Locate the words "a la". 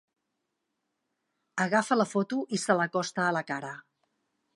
3.27-3.45